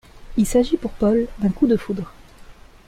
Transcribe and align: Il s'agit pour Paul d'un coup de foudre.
Il 0.35 0.47
s'agit 0.47 0.77
pour 0.77 0.93
Paul 0.93 1.27
d'un 1.41 1.49
coup 1.51 1.67
de 1.67 1.77
foudre. 1.77 2.11